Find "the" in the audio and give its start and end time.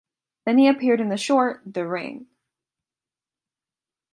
1.09-1.15, 1.63-1.85